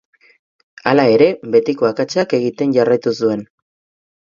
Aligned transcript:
Hala 0.91 1.05
ere, 1.17 1.27
betiko 1.57 1.89
akatsak 1.91 2.35
egiten 2.39 2.75
jarraitu 2.81 3.17
zuen. 3.23 3.47